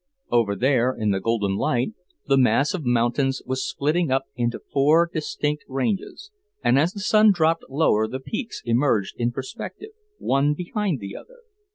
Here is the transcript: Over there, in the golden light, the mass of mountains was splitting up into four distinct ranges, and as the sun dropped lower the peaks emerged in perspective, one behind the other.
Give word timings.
Over 0.31 0.55
there, 0.55 0.95
in 0.97 1.11
the 1.11 1.19
golden 1.19 1.57
light, 1.57 1.93
the 2.25 2.35
mass 2.35 2.73
of 2.73 2.83
mountains 2.83 3.43
was 3.45 3.63
splitting 3.69 4.09
up 4.09 4.25
into 4.35 4.57
four 4.73 5.07
distinct 5.13 5.63
ranges, 5.67 6.31
and 6.63 6.79
as 6.79 6.93
the 6.93 6.99
sun 7.01 7.31
dropped 7.31 7.65
lower 7.69 8.07
the 8.07 8.19
peaks 8.19 8.63
emerged 8.65 9.13
in 9.19 9.29
perspective, 9.31 9.91
one 10.17 10.55
behind 10.55 11.01
the 11.01 11.15
other. 11.15 11.41